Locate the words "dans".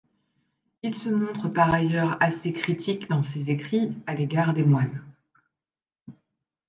3.07-3.21